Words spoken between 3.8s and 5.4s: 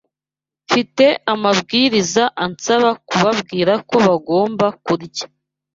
ko bagomba kurya